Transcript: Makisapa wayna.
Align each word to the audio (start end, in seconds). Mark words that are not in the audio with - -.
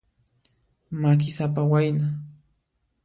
Makisapa 1.01 1.61
wayna. 1.71 2.07